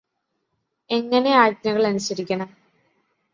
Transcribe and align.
എങ്ങനെ 0.89 1.31
ആജ്ഞകള് 1.35 1.87
അനുസരിക്കണം 1.87 2.49